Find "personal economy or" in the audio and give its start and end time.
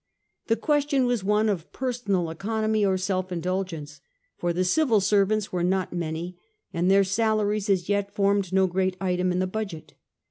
1.71-2.97